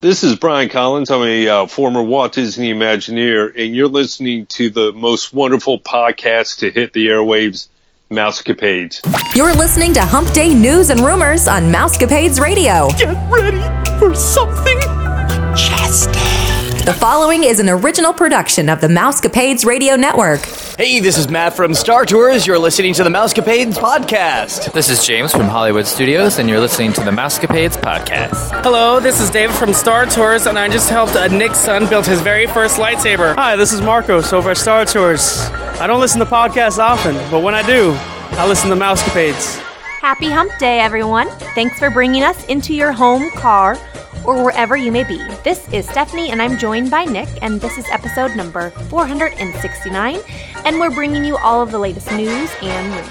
[0.00, 1.10] This is Brian Collins.
[1.10, 6.58] I'm a uh, former Walt Disney Imagineer, and you're listening to the most wonderful podcast
[6.60, 7.66] to hit the airwaves,
[8.08, 9.00] Mousecapades.
[9.34, 12.90] You're listening to Hump Day News and Rumors on Mousecapades Radio.
[12.90, 13.58] Get ready
[13.98, 14.97] for something majestic.
[16.88, 20.40] The following is an original production of the Mousecapades Radio Network.
[20.78, 22.46] Hey, this is Matt from Star Tours.
[22.46, 24.72] You're listening to the Mousecapades podcast.
[24.72, 28.62] This is James from Hollywood Studios, and you're listening to the Mousecapades podcast.
[28.62, 32.06] Hello, this is David from Star Tours, and I just helped uh, Nick's son build
[32.06, 33.34] his very first lightsaber.
[33.34, 35.40] Hi, this is Marcos over at Star Tours.
[35.80, 37.92] I don't listen to podcasts often, but when I do,
[38.38, 39.62] I listen to Mousecapades.
[40.00, 41.28] Happy Hump Day, everyone.
[41.54, 43.76] Thanks for bringing us into your home, car,
[44.24, 45.18] or wherever you may be.
[45.42, 50.20] This is Stephanie, and I'm joined by Nick, and this is episode number 469,
[50.64, 53.08] and we're bringing you all of the latest news and rumors.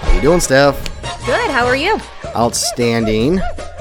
[0.00, 0.76] How you doing, Steph?
[1.24, 1.98] Good, how are you?
[2.34, 3.40] Outstanding.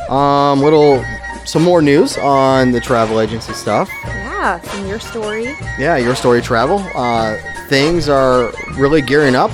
[0.10, 1.04] Um, little,
[1.46, 3.90] some more news on the travel agency stuff.
[4.06, 5.46] Yeah, from your story.
[5.80, 6.78] Yeah, your story travel.
[6.96, 7.38] Uh,
[7.68, 9.52] things are really gearing up,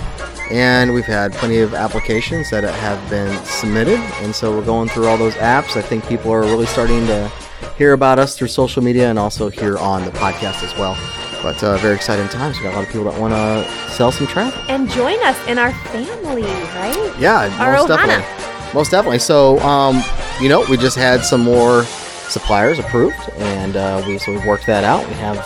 [0.51, 5.07] and we've had plenty of applications that have been submitted, and so we're going through
[5.07, 5.75] all those apps.
[5.75, 7.31] I think people are really starting to
[7.77, 10.97] hear about us through social media and also here on the podcast as well.
[11.41, 12.57] But uh, very exciting times.
[12.57, 14.57] We got a lot of people that want to sell some travel.
[14.69, 17.13] And join us in our family, right?
[17.19, 18.07] Yeah, Our most Ohana.
[18.07, 18.73] definitely.
[18.73, 19.19] Most definitely.
[19.19, 20.01] So, um,
[20.39, 21.83] you know, we just had some more
[22.29, 25.05] suppliers approved, and uh, we so we worked that out.
[25.07, 25.37] We have,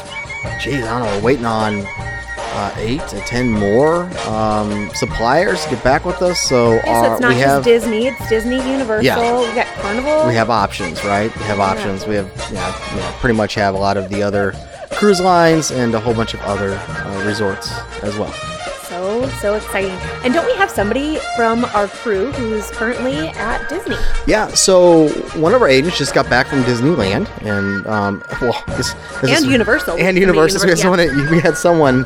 [0.61, 1.81] geez, I don't know, we're waiting on
[2.57, 6.39] uh, eight to ten more um, suppliers to get back with us.
[6.39, 9.39] So, Okay, so uh, it's not we just have Disney, it's Disney Universal, Yeah.
[9.39, 10.27] we got Carnival.
[10.27, 11.33] we have options, right?
[11.37, 11.63] We have Yeah.
[11.71, 12.05] options.
[12.07, 14.53] We have, yeah, yeah, pretty much have a lot of the other
[14.91, 18.33] cruise lines and a whole bunch of other uh, resorts as well.
[19.29, 19.91] So, so exciting.
[20.23, 23.95] And don't we have somebody from our crew who's currently at Disney?
[24.25, 28.93] Yeah, so one of our agents just got back from Disneyland, and um, well, this,
[29.21, 29.97] this And is- Universal.
[29.97, 30.63] And Universal.
[30.63, 32.05] We had, Univer- someone at, we had someone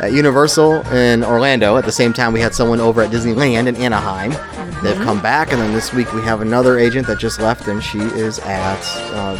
[0.00, 1.76] at Universal in Orlando.
[1.76, 4.30] At the same time, we had someone over at Disneyland in Anaheim.
[4.82, 5.04] They've Mm-hmm.
[5.04, 7.98] come back, and then this week we have another agent that just left, and she
[7.98, 8.80] is at
[9.14, 9.38] uh,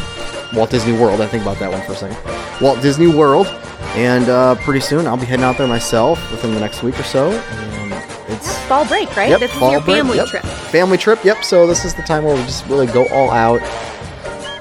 [0.54, 1.20] Walt Disney World.
[1.20, 2.16] I think about that one for a second.
[2.60, 3.46] Walt Disney World,
[3.94, 7.02] and uh, pretty soon I'll be heading out there myself within the next week or
[7.04, 7.30] so.
[7.32, 7.92] And
[8.32, 9.30] it's Fall break, right?
[9.30, 10.28] Yep, this is your break, family yep.
[10.28, 10.42] trip.
[10.44, 11.44] Family trip, yep.
[11.44, 13.60] So this is the time where we just really go all out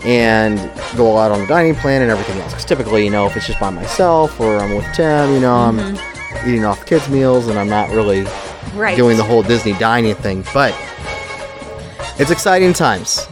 [0.06, 0.58] and
[0.97, 2.52] go all out on the dining plan and everything else.
[2.52, 5.53] Because typically, you know, if it's just by myself or I'm with Tim, you know,
[5.53, 5.80] I'm
[6.47, 8.25] eating off the kids' meals and I'm not really
[8.62, 8.80] Mm-hmm.
[8.80, 8.96] Right.
[8.96, 10.46] doing the whole Disney dining thing.
[10.53, 10.74] But
[12.20, 13.28] it's exciting times.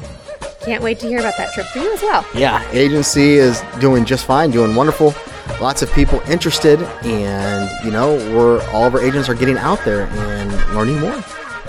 [0.61, 2.25] Can't wait to hear about that trip for you as well.
[2.35, 5.13] Yeah, agency is doing just fine, doing wonderful.
[5.61, 9.83] Lots of people interested, and you know, we're all of our agents are getting out
[9.83, 11.21] there and learning more.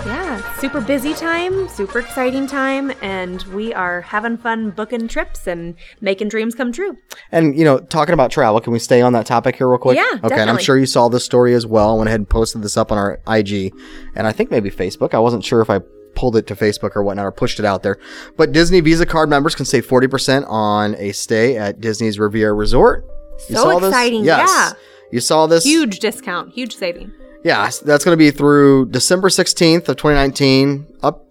[0.05, 5.75] Yeah, super busy time, super exciting time, and we are having fun booking trips and
[5.99, 6.97] making dreams come true.
[7.33, 9.97] And you know, talking about travel, can we stay on that topic here real quick?
[9.97, 11.91] Yeah, Okay, and I'm sure you saw this story as well.
[11.91, 13.73] I went ahead and posted this up on our IG,
[14.15, 15.13] and I think maybe Facebook.
[15.13, 15.79] I wasn't sure if I
[16.15, 17.97] pulled it to Facebook or whatnot or pushed it out there.
[18.37, 23.05] But Disney Visa card members can save 40% on a stay at Disney's Riviera Resort.
[23.49, 23.89] You So saw this?
[23.89, 24.49] exciting, Yes.
[24.49, 24.71] yeah.
[25.11, 25.63] You saw this?
[25.65, 27.11] Huge discount, huge saving.
[27.43, 31.25] Yeah, that's going to be through December 16th of 2019 up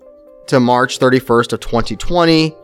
[0.49, 2.55] to March 31st of 2020.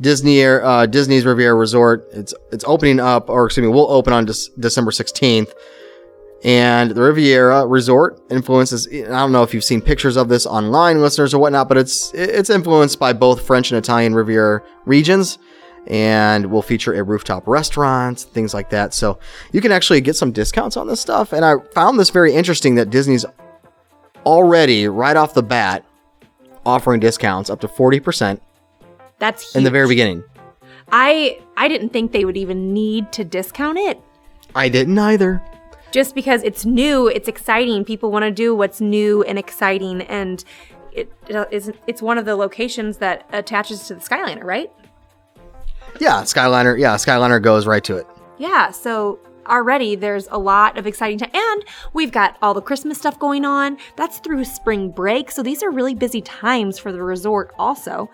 [0.00, 2.06] Disney Air, uh, Disney's Riviera Resort.
[2.12, 5.52] It's it's opening up, or excuse me, will open on Dec- December 16th.
[6.44, 8.86] And the Riviera Resort influences.
[8.92, 12.12] I don't know if you've seen pictures of this online, listeners or whatnot, but it's
[12.12, 15.38] it's influenced by both French and Italian Riviera regions,
[15.86, 18.94] and will feature a rooftop restaurant, things like that.
[18.94, 19.18] So
[19.52, 21.32] you can actually get some discounts on this stuff.
[21.32, 23.26] And I found this very interesting that Disney's
[24.26, 25.84] already right off the bat
[26.64, 28.42] offering discounts up to forty percent
[29.18, 29.56] That's huge.
[29.56, 30.24] in the very beginning.
[30.90, 34.00] I I didn't think they would even need to discount it
[34.54, 35.42] I didn't either.
[35.92, 37.84] just because it's new, it's exciting.
[37.84, 40.42] People want to do what's new and exciting, and
[40.92, 44.72] it, it is it's one of the locations that attaches to the Skyliner, right?
[46.00, 46.78] Yeah, Skyliner.
[46.78, 48.06] Yeah, Skyliner goes right to it.
[48.38, 51.30] Yeah, so already there's a lot of exciting time.
[51.32, 53.76] And we've got all the Christmas stuff going on.
[53.96, 55.30] That's through spring break.
[55.30, 58.10] So these are really busy times for the resort, also.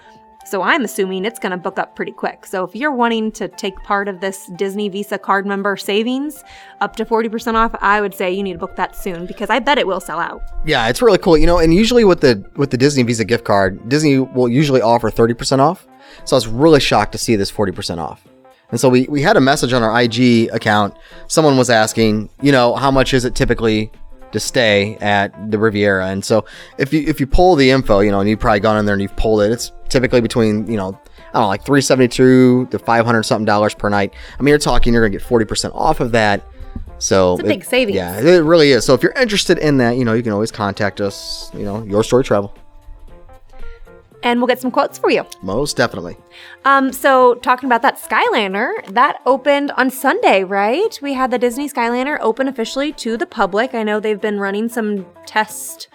[0.46, 2.46] So I'm assuming it's going to book up pretty quick.
[2.46, 6.42] So if you're wanting to take part of this Disney Visa card member savings
[6.80, 9.58] up to 40% off, I would say you need to book that soon because I
[9.58, 10.42] bet it will sell out.
[10.64, 11.36] Yeah, it's really cool.
[11.36, 14.80] You know, and usually with the with the Disney Visa gift card, Disney will usually
[14.80, 15.86] offer 30% off.
[16.24, 18.26] So I was really shocked to see this 40% off.
[18.70, 20.94] And so we, we had a message on our IG account.
[21.26, 23.90] Someone was asking, you know, how much is it typically
[24.32, 26.08] to stay at the Riviera?
[26.08, 26.44] And so
[26.78, 28.94] if you if you pull the info, you know, and you've probably gone in there
[28.94, 30.98] and you've pulled it, it's typically between, you know,
[31.30, 34.14] I don't know, like 372 to 500 something dollars per night.
[34.38, 36.46] I mean, you're talking you're gonna get 40% off of that.
[36.98, 37.96] So It's a big savings.
[37.96, 38.84] Yeah, it really is.
[38.84, 41.50] So if you're interested in that, you know, you can always contact us.
[41.54, 42.54] You know, your story travel,
[44.22, 45.24] And we'll get some quotes for you.
[45.42, 46.16] most definitely.
[46.64, 50.98] Um, so talking about that Skyliner, that opened on Sunday, right?
[51.00, 53.74] We had the Disney Skyliner open officially to the public.
[53.74, 55.88] I know they've been running some test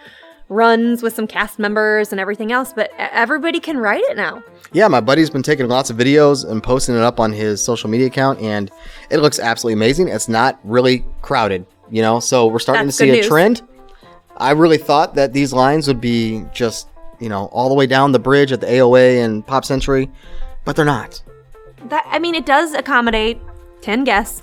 [0.50, 4.44] runs with some cast members and everything else, but everybody can ride it now.
[4.74, 7.89] Yeah, my buddy's been taking lots of videos and posting it up on his social
[7.89, 8.69] media account, and
[9.10, 10.07] it looks absolutely amazing.
[10.07, 13.27] It's not really crowded, you know, so we're starting That's to see a news.
[13.27, 13.62] trend.
[14.38, 16.89] I really thought that these lines would be just,
[17.19, 20.09] you know, all the way down the bridge at the AOA and Pop Century,
[20.63, 21.21] but they're not.
[21.89, 23.39] That I mean, it does accommodate
[23.81, 24.41] ten guests,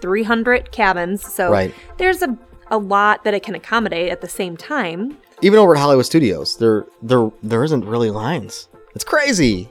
[0.00, 1.74] three hundred cabins, so Right.
[1.98, 2.36] there's a
[2.72, 5.16] a lot that it can accommodate at the same time.
[5.42, 8.68] Even over at Hollywood Studios, there there there isn't really lines.
[8.94, 9.70] It's crazy.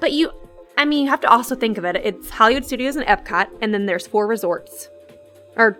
[0.00, 0.30] But you,
[0.76, 1.96] I mean, you have to also think of it.
[1.96, 4.88] It's Hollywood Studios and Epcot, and then there's four resorts,
[5.56, 5.76] or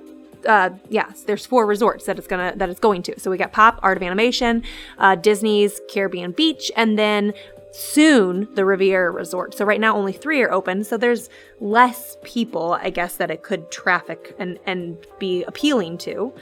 [0.47, 3.19] uh, yes, there's four resorts that it's gonna that it's going to.
[3.19, 4.63] So we got Pop, Art of Animation,
[4.99, 7.33] uh, Disney's Caribbean Beach, and then
[7.73, 9.55] soon the Riviera Resort.
[9.55, 10.85] So right now only three are open.
[10.85, 11.29] So there's
[11.61, 16.33] less people, I guess, that it could traffic and and be appealing to.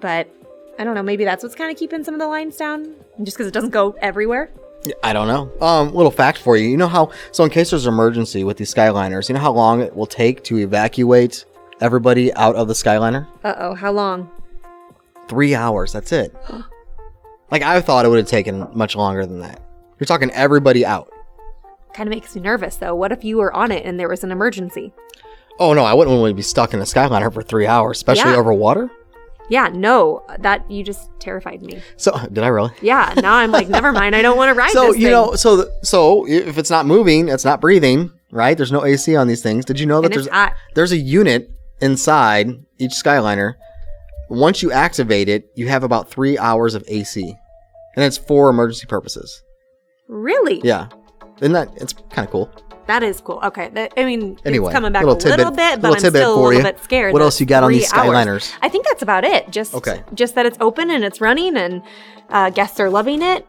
[0.00, 0.28] But
[0.78, 1.02] I don't know.
[1.02, 3.70] Maybe that's what's kind of keeping some of the lines down, just because it doesn't
[3.70, 4.50] go everywhere.
[5.02, 5.50] I don't know.
[5.66, 6.68] Um, little fact for you.
[6.68, 9.52] You know how so in case there's an emergency with these Skyliners, you know how
[9.52, 11.44] long it will take to evacuate
[11.80, 13.26] everybody out of the Skyliner?
[13.44, 14.30] Uh oh, how long?
[15.28, 15.92] Three hours.
[15.92, 16.34] That's it.
[17.50, 19.60] like I thought it would have taken much longer than that.
[19.98, 21.10] You're talking everybody out.
[21.94, 22.94] Kind of makes me nervous though.
[22.94, 24.92] What if you were on it and there was an emergency?
[25.58, 28.32] Oh no, I wouldn't want to be stuck in a Skyliner for three hours, especially
[28.32, 28.36] Yeah.
[28.38, 28.90] over water.
[29.48, 31.80] Yeah, no, that you just terrified me.
[31.96, 32.72] So did I really?
[32.82, 34.14] Yeah, now I'm like, never mind.
[34.14, 37.44] I don't want to ride So you know, so so if it's not moving, it's
[37.44, 38.56] not breathing, right?
[38.56, 39.64] There's no AC on these things.
[39.64, 41.50] Did you know that and there's there's a unit
[41.80, 43.54] inside each Skyliner.
[44.28, 47.22] Once you activate it, you have about three hours of AC,
[47.94, 49.42] and it's for emergency purposes.
[50.08, 50.60] Really?
[50.64, 50.88] Yeah,
[51.40, 52.50] isn't that it's kind of cool?
[52.86, 53.40] That is cool.
[53.42, 53.68] Okay.
[53.70, 56.10] That, I mean, Anyway, it's coming back little a little tidbit- bit, but little I'm
[56.12, 56.62] still a little you.
[56.62, 57.12] bit scared.
[57.12, 58.52] What else you got on these hours- Skyliners?
[58.62, 59.50] I think that's about it.
[59.50, 60.02] Just Okay.
[60.14, 61.82] just that it's open and it's running and
[62.30, 63.44] uh, guests are loving it.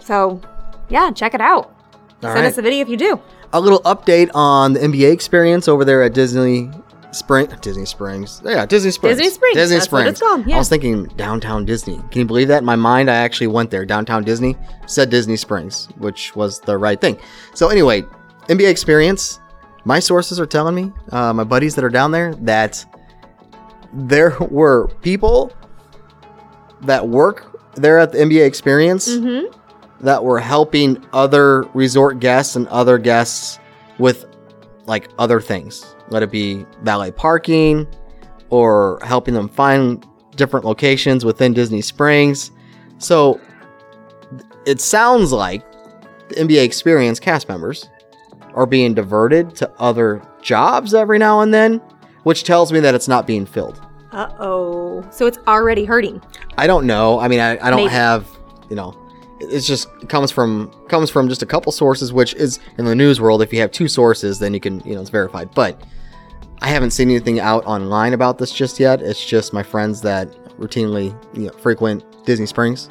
[0.00, 0.40] So,
[0.88, 1.66] yeah, check it out.
[1.66, 1.74] All
[2.22, 2.44] Send right.
[2.46, 3.20] us a video if you do.
[3.52, 6.68] A little update on the NBA experience over there at Disney
[7.10, 8.42] Spring, Disney Springs.
[8.44, 9.16] Yeah, Disney Springs.
[9.18, 10.10] Disney Springs, Disney that's Springs.
[10.10, 10.56] it's called, yeah.
[10.56, 11.96] I was thinking downtown Disney.
[12.10, 12.58] Can you believe that?
[12.58, 13.86] In my mind, I actually went there.
[13.86, 14.56] Downtown Disney
[14.86, 17.18] said Disney Springs, which was the right thing.
[17.54, 18.02] So anyway,
[18.48, 19.40] NBA experience.
[19.84, 22.84] My sources are telling me, uh, my buddies that are down there, that
[23.94, 25.50] there were people
[26.82, 29.56] that work there at the NBA experience Mm-hmm.
[30.04, 33.58] that were helping other resort guests and other guests
[33.98, 34.26] with
[34.86, 35.94] like other things.
[36.10, 37.86] Let it be valet parking
[38.50, 40.06] or helping them find
[40.36, 42.50] different locations within Disney Springs.
[42.98, 43.40] So
[44.66, 45.62] it sounds like
[46.28, 47.88] the NBA experience cast members
[48.54, 51.78] are being diverted to other jobs every now and then,
[52.22, 53.80] which tells me that it's not being filled.
[54.12, 55.06] Uh oh.
[55.10, 56.22] So it's already hurting.
[56.56, 57.20] I don't know.
[57.20, 57.92] I mean, I, I don't Maybe.
[57.92, 58.26] have,
[58.70, 58.96] you know,
[59.40, 62.94] it's just it comes from comes from just a couple sources, which is in the
[62.94, 63.42] news world.
[63.42, 65.50] If you have two sources, then you can, you know, it's verified.
[65.54, 65.82] But
[66.60, 69.00] I haven't seen anything out online about this just yet.
[69.02, 72.90] It's just my friends that routinely, you know, frequent Disney Springs.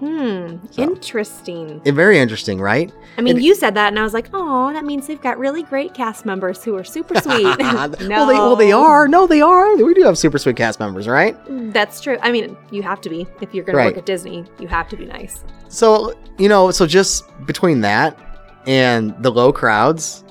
[0.00, 0.56] Hmm.
[0.76, 1.80] Interesting.
[1.84, 2.92] It, very interesting, right?
[3.16, 5.62] I mean, you said that, and I was like, oh, that means they've got really
[5.62, 7.44] great cast members who are super sweet.
[7.44, 7.54] no.
[7.58, 9.06] well, they, well, they are.
[9.06, 9.76] No, they are.
[9.76, 11.36] We do have super sweet cast members, right?
[11.72, 12.18] That's true.
[12.22, 13.26] I mean, you have to be.
[13.40, 13.84] If you're going Right.
[13.84, 15.44] to work at Disney, you have to be nice.
[15.68, 18.18] So, you know, so just between that
[18.66, 20.23] and the low crowds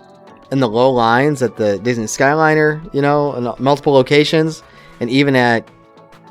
[0.54, 4.62] and the low lines at the Disney Skyliner, you know, and multiple locations,
[5.00, 5.68] and even at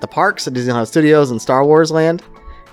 [0.01, 2.23] the parks at Disneyland Studios and Star Wars Land,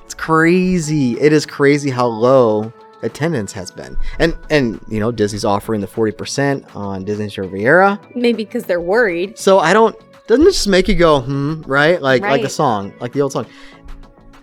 [0.05, 1.19] it's crazy.
[1.19, 3.97] It is crazy how low attendance has been.
[4.19, 7.99] And and you know, Disney's offering the 40% on Disney's Riviera.
[8.13, 9.39] Maybe because they're worried.
[9.39, 9.95] So I don't
[10.27, 11.99] doesn't it just make you go, hmm, right?
[11.99, 12.51] Like like a Right.
[12.51, 13.47] song, like the old song.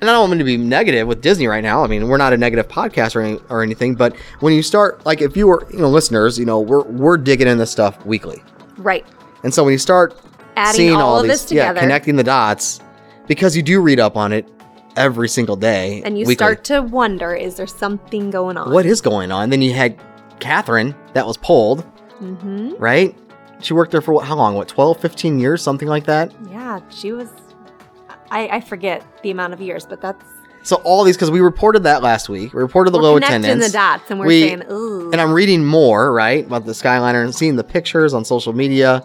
[0.01, 1.83] And I don't want me to be negative with Disney right now.
[1.83, 5.05] I mean, we're not a negative podcast or, any, or anything, but when you start,
[5.07, 8.05] like, if you were, you know, listeners, you know, we're we're digging in this stuff
[8.05, 8.43] weekly,
[8.77, 9.07] Right.
[9.43, 10.15] and so when you start
[10.57, 11.75] Adding seeing all all, of these, this together.
[11.77, 12.81] yeah, connecting the dots,
[13.27, 14.47] because you do read up on it
[14.97, 16.35] every single day, And you weekly.
[16.35, 18.73] start to wonder is there something going on?
[18.73, 19.51] what is going on?
[19.51, 19.99] Then you had
[20.41, 21.85] Catherine that was pulled,
[22.21, 22.75] Mm-hmm.
[22.79, 23.15] right?
[23.63, 24.55] She worked there for what, how long?
[24.55, 26.33] What, 12, 15 years, something like that.
[26.51, 27.29] Yeah, she was.
[28.31, 30.25] I, I forget the amount of years, but that's
[30.63, 32.53] So all these because we reported that last week.
[32.53, 33.67] We reported the We're low attendance.
[33.67, 35.11] the dots, and we're We- saying, ooh.
[35.13, 39.05] and I'm reading more, right, about the Skyliner and seeing the pictures on social media.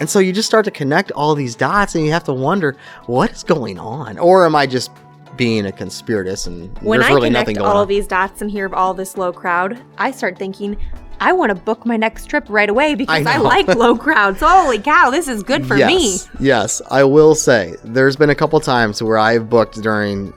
[0.00, 2.76] And so you just start to connect all these dots and you have to wonder,
[3.06, 4.18] what is going on?
[4.18, 4.90] Or am I just
[5.36, 7.82] being a conspiratist and when there's I really nothing going all on?
[7.82, 10.76] of these dots and hear of all this low crowd, I start thinking,
[11.22, 13.44] I want to book my next trip right away because I, know.
[13.44, 14.40] like low crowds.
[14.40, 16.14] Holy cow, this is good for me.
[16.14, 20.32] yes, Yes, I will say there's been a couple times where I've booked during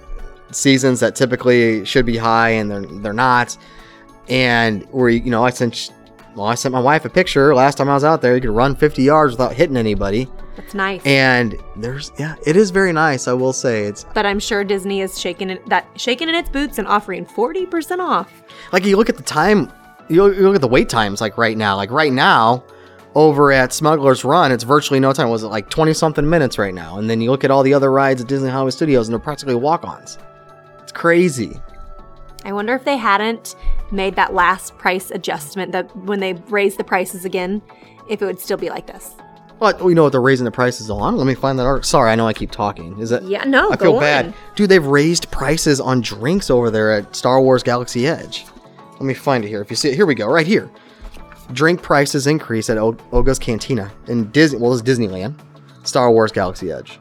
[0.52, 3.58] seasons that typically should be high and they're they're not.
[4.30, 5.92] And where you know I sent
[6.36, 8.36] well I sent my wife a picture last time I was out there.
[8.36, 10.30] You could run 50 yards without hitting anybody.
[10.56, 11.02] That's nice.
[11.04, 13.28] And there's yeah, it is very nice.
[13.28, 16.50] I will say it's but I'm sure Disney is shaking it, that shaking in its
[16.50, 18.32] boots and offering 40% off.
[18.72, 19.72] like you look at the time
[20.08, 21.76] you look, at the wait times like right now.
[21.76, 22.64] Like right now
[23.16, 25.30] over at smugglers run it's virtually no time.
[25.30, 26.98] Was it like 20 something minutes right now?
[26.98, 29.20] And then you look at all the other rides at disney hollywood studios and they're
[29.20, 30.18] practically walk-ons.
[30.82, 31.60] It's crazy.
[32.44, 33.56] I wonder if they hadn't
[33.92, 37.62] made that last price adjustment that when they raised the prices again,
[38.08, 39.16] if it would still be like this.
[39.58, 41.88] but we oh, know what they're raising the prices on let me find that article.
[41.88, 43.00] Sorry i know i keep talking.
[43.00, 43.24] Is it?
[43.24, 47.16] Yeah, no, i feel go bad dude they've raised prices on drinks over there at
[47.16, 48.46] star wars galaxy edge
[48.96, 50.70] let me find it here if you see it here we go right here
[51.54, 55.36] drink prices increase at O- oga's cantina in disney well it's disneyland
[55.84, 57.00] star wars galaxy edge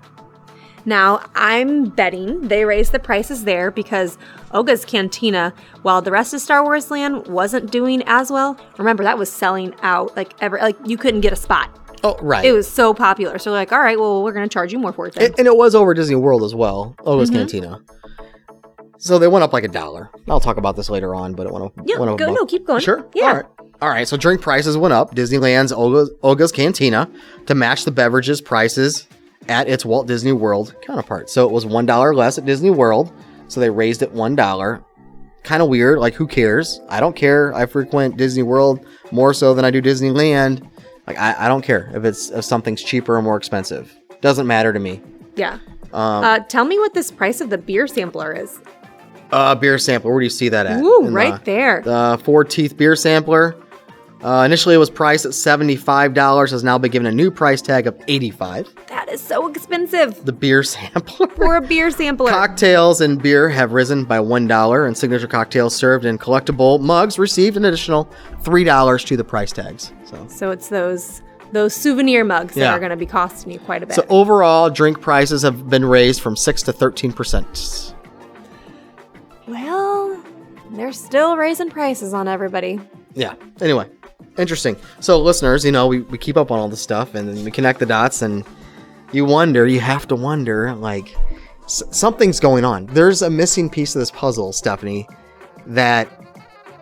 [0.86, 4.18] Now, I'm betting they raised the prices there because
[4.52, 9.16] Oga's Cantina, while the rest of Star Wars Land wasn't doing as well, remember that
[9.18, 11.70] was selling out like ever like you couldn't get a spot.
[12.04, 13.38] oh right It was so popular.
[13.38, 15.24] So they're like, all right, well, we're gonna charge you more for it then.
[15.24, 16.94] And, and it was over Disney World as well.
[17.00, 17.38] Oga's Mm-hmm.
[17.38, 17.80] Cantina.
[19.04, 20.08] So they went up like a dollar.
[20.28, 21.72] I'll talk about this later on, but it went up.
[21.84, 22.80] Yeah, went up go- no, keep going.
[22.80, 23.06] Sure.
[23.14, 23.24] Yeah.
[23.26, 23.44] All right.
[23.82, 24.08] All right.
[24.08, 25.14] So drink prices went up.
[25.14, 27.10] Disneyland's Olga's, Oga's Cantina
[27.44, 29.06] to match the beverages prices
[29.48, 31.28] at its Walt Disney World counterpart.
[31.28, 33.12] So it was one dollar less at Disney World.
[33.48, 34.82] So they raised it one dollar.
[35.42, 35.98] Kind of weird.
[35.98, 36.80] Like who cares?
[36.88, 37.52] I don't care.
[37.54, 40.66] I frequent Disney World more so than I do Disneyland.
[41.06, 43.94] Like I, I don't care if it's if something's cheaper or more expensive.
[44.22, 45.02] Doesn't matter to me.
[45.36, 45.58] yeah.
[45.92, 48.58] Um, Uh, tell me what this price of the beer sampler is.
[49.34, 50.12] Uh, beer sampler.
[50.12, 50.80] Where do you see that at?
[50.80, 51.82] Ooh, In right the, there.
[51.82, 53.56] The four teeth beer sampler.
[54.22, 56.50] Uh, initially, it was priced at seventy-five dollars.
[56.52, 58.72] Has now been given a new price tag of eighty-five.
[58.86, 61.26] that is so expensive The beer sampler.
[61.28, 62.30] for a beer sampler.
[62.42, 67.18] Cocktails and beer have risen by one dollar, and signature cocktails served in collectible mugs
[67.18, 68.08] received an additional
[68.42, 69.92] three dollars to the price tags.
[70.06, 71.20] So, so it's those
[71.52, 73.94] those souvenir mugs that are going to be costing you quite a bit.
[73.94, 77.93] so overall, drink prices have been raised from six to thirteen percent.
[80.76, 82.80] They're still raising prices on everybody.
[83.14, 83.34] yeah.
[83.60, 83.88] Anyway
[84.36, 84.76] interesting.
[85.00, 87.50] So listeners you know we, we keep up on all this stuff and then we
[87.50, 88.44] connect the dots and
[89.12, 91.14] you wonder you have to wonder like
[91.64, 92.86] s- something's going on.
[92.86, 95.06] There's a missing piece of this puzzle stephanie
[95.66, 96.08] that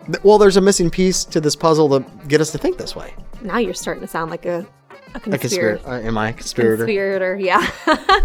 [0.07, 2.95] th- well there's a missing piece to this puzzle to get us to think this
[2.95, 3.13] way.
[3.41, 4.65] Now you're starting to sound like a
[5.15, 5.79] a a conspirator.
[5.87, 6.77] uh, am i a conspirator?
[6.85, 7.69] Conspirator, yeah.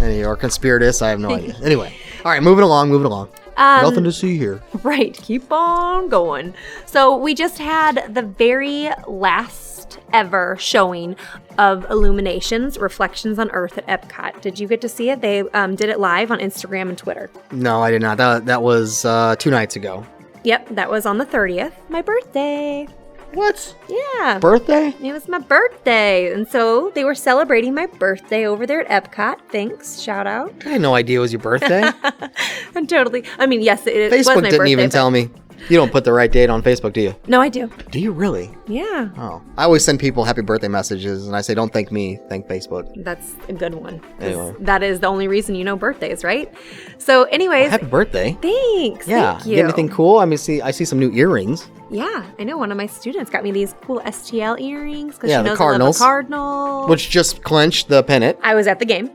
[0.01, 1.55] Any- or conspiratist i have no idea.
[1.63, 1.95] Anyway
[2.25, 6.55] all right moving along moving along Um, nothing to see here Right, keep on going.
[6.87, 11.17] So we just had the very last ever showing
[11.59, 14.41] of Illuminations Reflections on Earth at Epcot.
[14.41, 15.21] Did you get to see it?
[15.21, 17.31] They um, did it live on Instagram and Twitter.
[17.51, 20.07] no i did not that, that was uh, two nights ago
[20.45, 22.87] Yep, that was on the 30th, my birthday.
[23.33, 24.39] What Yeah.
[24.39, 26.33] birthday It was my birthday.
[26.33, 29.37] And so they were celebrating my birthday over there at Epcot.
[29.51, 30.01] Thanks.
[30.01, 30.53] Shout out.
[30.67, 31.91] i had no idea it was your birthday
[32.75, 35.31] I'm totally, I mean, yes, it, it was my Facebook didn't birthday, even tell me.
[35.69, 37.15] You don't put the right date on Facebook, do you?
[37.27, 37.71] No, I do.
[37.91, 38.51] Do you really?
[38.67, 39.09] Yeah.
[39.19, 42.47] Oh, I always send people happy birthday messages, and I say, "Don't thank me, thank
[42.49, 43.99] Facebook." That's a good one.
[44.01, 44.55] 'cause Anyway.
[44.61, 46.53] That is the only reason you know birthdays, right?
[46.99, 48.37] So, anyways, Happy birthday!
[48.41, 49.07] thanks.
[49.09, 49.57] Yeah, thank you.
[49.57, 50.19] get anything cool?
[50.19, 51.69] I mean, see, I see some new earrings.
[51.91, 55.39] Yeah, I know one of my students got me these cool STL earrings because Yeah,
[55.39, 56.01] she the knows Cardinals.
[56.01, 56.87] I love a cardinal.
[56.89, 58.39] which just clinched the pennant.
[58.43, 59.11] I was at the game.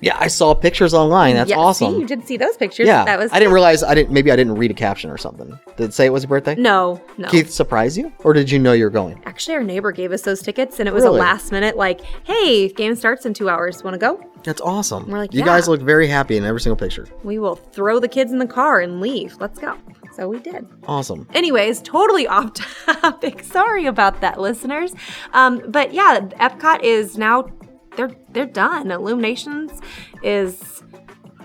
[0.00, 1.34] Yeah, I saw pictures online.
[1.34, 1.92] That's yeah, awesome.
[1.94, 2.86] See, you did see those pictures.
[2.86, 3.30] yeah, that was.
[3.32, 3.82] I didn't realize.
[3.82, 4.12] I didn't.
[4.12, 5.58] Maybe I didn't read a caption or something.
[5.76, 6.54] Did it say it was your birthday?
[6.54, 7.28] No, no.
[7.28, 9.20] Keith surprised you, or did you know you were going?
[9.26, 11.18] Actually, our neighbor gave us those tickets, and it was Really?
[11.18, 13.84] a last minute like, "Hey, game starts in two hours.
[13.84, 14.24] Want to go?
[14.42, 15.06] That's awesome.
[15.10, 15.44] We're like, you yeah.
[15.46, 17.06] guys look very happy in every single picture.
[17.22, 19.36] We will throw the kids in the car and leave.
[19.38, 19.76] Let's go."
[20.12, 20.66] So we did.
[20.86, 21.28] Awesome.
[21.34, 23.44] Anyways, totally off topic.
[23.44, 24.92] Sorry about that, listeners.
[25.32, 27.48] Um, but yeah, Epcot is now
[27.96, 28.90] they're they're done.
[28.90, 29.80] Illuminations
[30.22, 30.82] is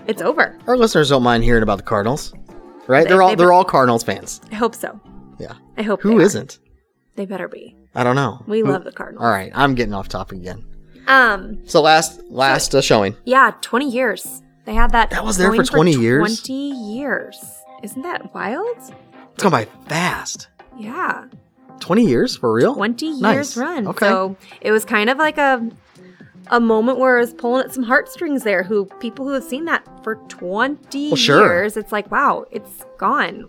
[0.06, 0.58] it's over.
[0.66, 2.32] Our listeners don't mind hearing about the Cardinals,
[2.86, 3.06] right?
[3.08, 4.40] They- are all they- they're all Cardinals fans.
[4.52, 5.00] I hope so.
[5.38, 5.54] Yeah.
[5.76, 6.58] I hope who isn't?
[7.16, 7.76] They better be.
[7.94, 8.42] I don't know.
[8.46, 9.24] We Who- love the Cardinals.
[9.24, 10.64] All right, I'm getting off topic again.
[11.08, 13.14] Um, So last last uh, showing.
[13.24, 14.42] yeah, 20 years.
[14.64, 15.10] They had that.
[15.10, 16.40] That was there for 20 years?
[16.42, 16.52] 20
[16.96, 17.38] years.
[17.84, 18.66] Isn't that wild?
[18.78, 20.48] It's gone by fast.
[20.76, 21.26] Yeah.
[21.80, 22.74] 20 years for real?
[22.74, 23.34] 20 Nice.
[23.34, 23.86] years run.
[23.86, 24.06] Okay.
[24.08, 25.68] So it was kind of like a
[26.50, 28.62] a moment where I was pulling at some heartstrings there.
[28.62, 31.40] Who people who have seen that for 20 Well, sure.
[31.44, 33.48] years, it's like wow, it's gone.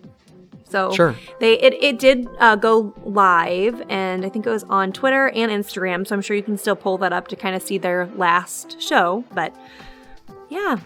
[0.70, 1.14] So Sure.
[1.40, 5.50] they it, it did uh, go live, and I think it was on Twitter and
[5.50, 6.06] Instagram.
[6.06, 8.80] So I'm sure you can still pull that up to kind of see their last
[8.80, 9.24] show.
[9.32, 9.54] But
[10.50, 10.76] yeah,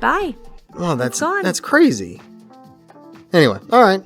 [0.00, 0.34] bye.
[0.76, 2.20] Oh, that's that's crazy.
[3.32, 4.02] Anyway, all right.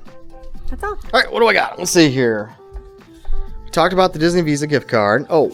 [0.69, 0.91] That's all.
[0.91, 1.79] All right, what do I got?
[1.79, 2.53] Let's see here.
[3.65, 5.25] We talked about the Disney Visa gift card.
[5.29, 5.51] Oh,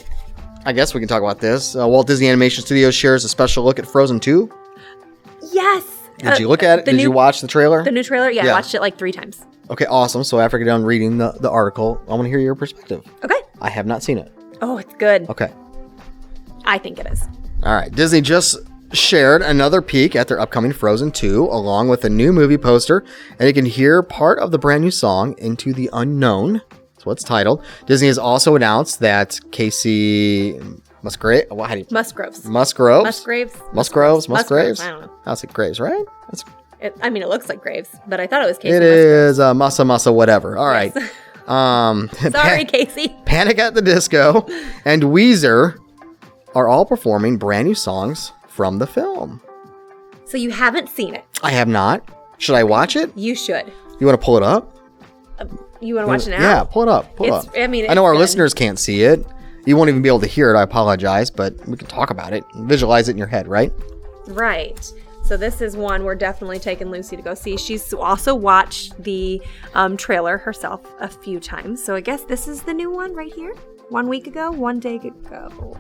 [0.66, 1.76] I guess we can talk about this.
[1.76, 4.50] Uh, Walt Disney Animation Studios shares a special look at Frozen 2.
[5.52, 5.84] Yes.
[6.18, 6.86] Did Uh, you look at it?
[6.86, 7.84] Did new- you watch the trailer?
[7.84, 8.30] The new trailer?
[8.32, 8.52] Yeah, Yeah.
[8.52, 9.46] I watched it like three times.
[9.70, 10.24] okay, awesome.
[10.24, 13.02] So after I get done reading the, the article, I want to hear your perspective.
[13.24, 13.36] Okay.
[13.62, 14.32] I have not seen it.
[14.62, 15.30] Oh, it's good.
[15.30, 15.50] Okay.
[16.66, 17.24] I think it is.
[17.64, 17.92] All right.
[17.92, 18.58] Disney just
[18.94, 23.04] shared another peek at their upcoming Frozen 2 along with a new movie poster,
[23.38, 26.62] and you can hear part of the brand new song Into the Unknown.
[27.06, 27.64] That's what it's titled.
[27.86, 30.60] Disney has also announced that Kacey
[31.04, 32.46] Musgrave, what, how do you, Musgroves.
[32.46, 33.04] Musgroves?
[33.06, 33.54] Musgraves.
[33.74, 34.28] Musgroves?
[34.28, 34.80] Musgraves, Musgraves?
[34.82, 35.12] I don't know.
[35.28, 36.04] I'll say Graves, right?
[36.30, 36.44] That's,
[36.82, 38.72] It, I mean, it looks like Graves, but I thought it was Kacey.
[38.76, 40.58] it is uh, Massa Massa whatever.
[40.58, 40.94] All right.
[41.46, 43.24] Um, Sorry, Kacey.
[43.28, 44.48] Panic at the Disco
[44.84, 45.78] and Weezer
[46.56, 49.40] are all performing brand new songs from the film.
[50.26, 51.24] So you haven't seen it.
[51.44, 52.02] I have not.
[52.40, 53.16] Should I watch it?
[53.16, 53.72] You should.
[54.00, 54.76] You want to pull it up?
[55.82, 56.42] You want to watch it now?
[56.42, 57.16] Yeah, pull it up.
[57.16, 57.54] Pull It's- up.
[57.58, 58.20] I mean, I know it's our good.
[58.20, 59.26] listeners can't see it.
[59.66, 60.58] You won't even be able to hear it.
[60.58, 62.44] I apologize, but we can talk about it.
[62.56, 63.72] Visualize it in your head, right?
[64.28, 64.92] Right.
[65.24, 67.58] So this is one we're definitely taking Lucy to go see.
[67.58, 69.42] She's also watched the
[69.74, 71.84] um, trailer herself a few times.
[71.84, 73.56] So I guess this is the new one right here.
[73.90, 75.76] One week ago, one day ago.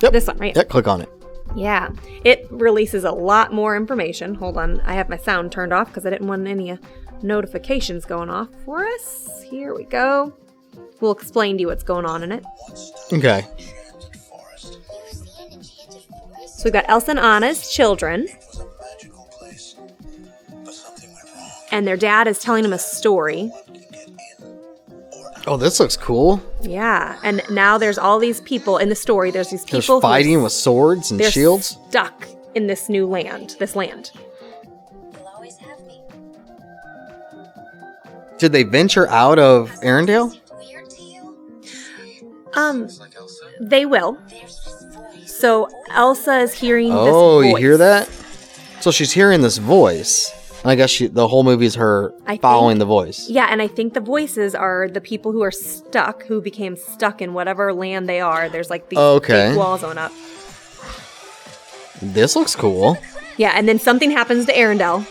[0.00, 0.12] Yep.
[0.12, 0.54] This one, right?
[0.56, 1.08] Yeah, click on it.
[1.56, 1.88] Yeah,
[2.24, 4.34] it releases a lot more information.
[4.36, 6.76] Hold on, I have my sound turned off because I didn't want any uh,
[7.22, 9.42] notifications going off for us.
[9.42, 10.32] Here we go.
[11.00, 12.44] We'll explain to you what's going on in it.
[13.12, 13.46] Okay.
[16.46, 18.28] So we've got Elsa and Anna's children.
[21.70, 23.50] And their dad is telling them a story.
[25.46, 26.42] Oh, this looks cool.
[26.62, 29.30] Yeah, and now there's all these people in the story.
[29.30, 31.78] There's these people who are fighting with swords and they're shields.
[31.88, 33.56] stuck in this new land.
[33.58, 34.10] This land.
[38.38, 40.38] Did they venture out of Arendelle?
[42.54, 42.88] Um,
[43.60, 44.18] they will.
[45.26, 46.90] So Elsa is hearing.
[46.92, 48.08] Oh, you hear that?
[48.80, 50.32] So she's hearing this voice.
[50.62, 53.28] And I guess she, the whole movie is her I following think- the voice.
[53.28, 57.22] Yeah, and I think the voices are the people who are stuck, who became stuck
[57.22, 58.48] in whatever land they are.
[58.48, 59.50] There's like these Okay.
[59.50, 60.10] big walls on up.
[62.02, 62.98] This looks cool.
[63.36, 65.06] Yeah, and then something happens to Arendelle,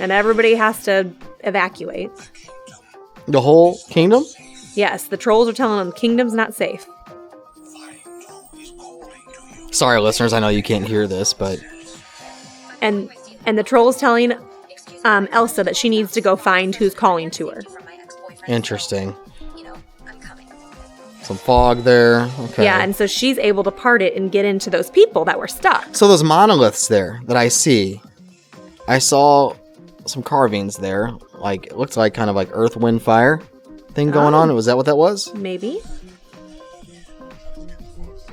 [0.00, 2.10] and everybody has to evacuate.
[3.26, 4.24] The whole kingdom?
[4.74, 6.86] Yes, the trolls are telling them the kingdom's not safe.
[9.70, 11.58] Sorry, listeners, I know you can't hear this, but
[12.80, 13.10] and
[13.46, 14.32] and the troll's telling
[15.04, 17.62] um, Elsa that she needs to go find who's calling to her.
[18.46, 19.14] interesting.
[21.22, 22.30] Some fog there.
[22.40, 22.64] Okay.
[22.64, 25.46] Yeah, and so she's able to part it and get into those people that were
[25.48, 25.94] stuck.
[25.94, 28.00] so those monoliths there that I see,
[28.88, 29.54] I saw
[30.10, 31.12] some carvings there.
[31.34, 33.40] Like it looks like kind of like Earth, Wind, Fire
[33.92, 34.38] thing going Oh.
[34.38, 34.54] on.
[34.54, 35.32] Was that what that was?
[35.34, 35.80] Maybe.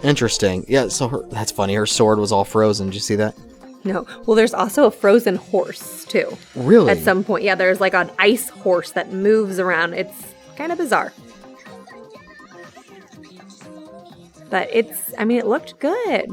[0.03, 0.65] Interesting.
[0.67, 0.88] Yeah.
[0.89, 1.73] So her, that's funny.
[1.75, 2.88] Her sword was all frozen.
[2.88, 3.35] Did you see that?
[3.83, 4.05] No.
[4.25, 6.35] Well, there's also a frozen horse too.
[6.55, 6.91] Really?
[6.91, 9.93] At some point, yeah, there's like an ice horse that moves around.
[9.93, 11.13] It's kind of bizarre.
[14.49, 16.31] But it's, I mean, it looked good.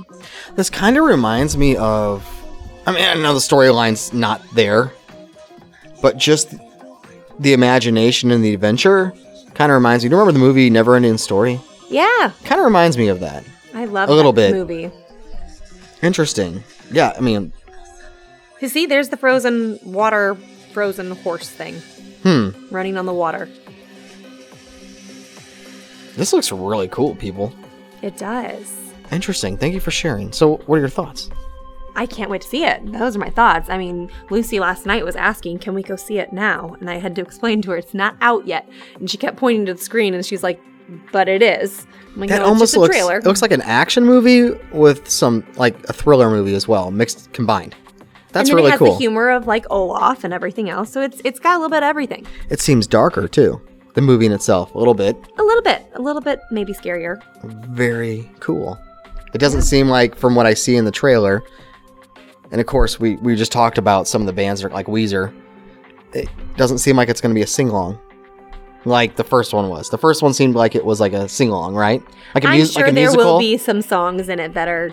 [0.55, 2.27] This kind of reminds me of.
[2.87, 4.93] I mean, I know the storyline's not there,
[6.03, 6.55] but just
[7.39, 9.13] the imagination and the adventure
[9.55, 10.11] kind of reminds me.
[10.11, 11.61] Do you remember the movie Never Ending Story?
[11.89, 13.45] Yeah, Kind of reminds me of that.
[13.75, 14.53] I love A little bit.
[14.55, 14.91] movie.
[16.03, 16.63] Interesting.
[16.91, 17.53] Yeah, I mean,
[18.61, 20.37] You see, there's the frozen water,
[20.73, 21.75] frozen horse thing.
[22.23, 22.51] Hmm.
[22.71, 23.49] Running on the water.
[26.17, 27.53] this looks really cool, people.
[28.03, 28.75] It does.
[29.11, 29.57] Interesting.
[29.57, 30.33] Thank you for sharing.
[30.33, 31.31] So, what are your thoughts?
[31.95, 32.81] I can't wait to see it.
[32.93, 33.69] Those are my thoughts.
[33.69, 36.99] I mean, Lucy last night was asking, "Can we go see it now?" And I
[36.99, 38.69] had to explain to her it's not out yet.
[38.99, 40.61] And she kept pointing to the screen, and she's like,
[41.13, 42.95] "But it is." Like, That "No, almost a looks.
[42.95, 46.91] trailer." It looks like an action movie with some like a thriller movie as well,
[46.91, 47.75] mixed combined.
[48.33, 48.93] That's and then really it has cool.
[48.93, 50.91] the humor of like Olaf and everything else.
[50.91, 52.27] So it's it's got a little bit of everything.
[52.49, 53.61] It seems darker too.
[53.95, 55.15] The movie in itself, a little bit.
[55.39, 57.21] A little bit, a little bit, maybe scarier.
[57.69, 58.79] Very cool.
[59.35, 61.43] It doesn't seem like, from what I see in the trailer,
[62.53, 64.87] and of course we we just talked about some of the bands that are like
[64.87, 65.35] Weezer.
[66.13, 67.99] It doesn't seem like it's going to be a sing along,
[68.85, 69.89] like the first one was.
[69.91, 72.03] The first one seemed like it was like a sing along, right?
[72.35, 73.25] Like a, I'm sure like a there musical.
[73.33, 74.93] will be some songs in it that are.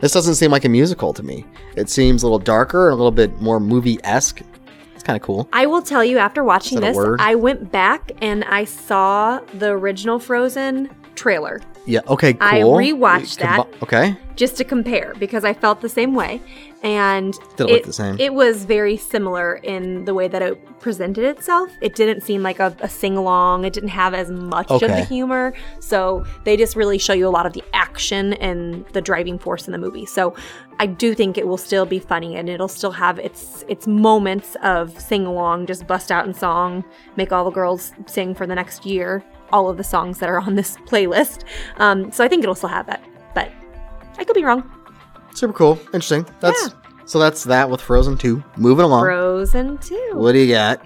[0.00, 1.46] This doesn't seem like a musical to me.
[1.76, 4.42] It seems a little darker and a little bit more movie esque.
[4.94, 5.48] It's kind of cool.
[5.52, 6.96] I will tell you after watching this.
[7.18, 12.00] I went back and I saw the original Frozen trailer Yeah.
[12.08, 12.34] Okay.
[12.34, 12.46] Cool.
[12.48, 13.82] I rewatched Combi- that.
[13.82, 14.16] Okay.
[14.36, 16.40] just to compare because I felt the same way.
[16.82, 18.18] And Did it look the same?
[18.18, 21.70] It was very similar in the way that it presented itself.
[21.80, 23.64] It didn't seem like a, a sing along.
[23.64, 25.54] It didn't have as much of the humor.
[25.78, 29.68] So they just really show you a lot of the action and the driving force
[29.68, 30.06] in the movie.
[30.06, 30.34] So
[30.80, 34.56] I do think it will still be funny and it'll still have its its moments
[34.64, 36.84] of sing along, just bust out in song,
[37.16, 39.24] make all the girls sing for the next year.
[39.52, 41.44] All of the songs that are on this playlist.
[41.76, 43.52] Um, so I think it'll still have that, but
[44.18, 44.68] I could be wrong.
[45.34, 45.78] Super cool.
[45.86, 46.26] Interesting.
[46.40, 46.70] That's
[47.04, 47.18] so.
[47.18, 48.42] That's that with Frozen Two.
[48.56, 49.04] Moving along.
[49.04, 50.12] Frozen 2.
[50.14, 50.80] What do you got?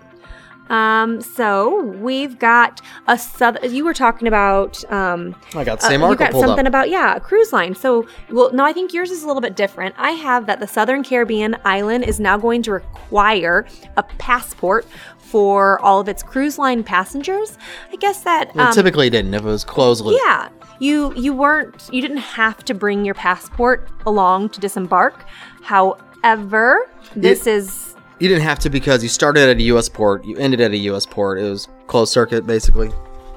[0.68, 3.72] Um, so we've got a southern.
[3.72, 4.82] You were talking about.
[4.90, 6.70] Um, I got the uh, same you article got something up.
[6.70, 7.74] about yeah, a cruise line.
[7.74, 9.94] So well, no, I think yours is a little bit different.
[9.98, 14.86] I have that the Southern Caribbean island is now going to require a passport
[15.18, 17.58] for all of its cruise line passengers.
[17.92, 19.34] I guess that Well, um, typically, didn't.
[19.34, 20.20] If it was closed loop.
[20.24, 25.24] yeah, you you weren't you didn't have to bring your passport along to disembark.
[25.62, 29.88] However, this is You didn't have to because you started at a U.S.
[29.88, 30.24] port.
[30.24, 31.06] You ended at a U.S.
[31.06, 31.38] port.
[31.38, 32.90] It was closed circuit, basically,